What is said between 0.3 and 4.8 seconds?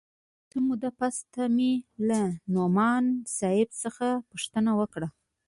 څه موده پس ته مې له نعماني صاحب څخه پوښتنه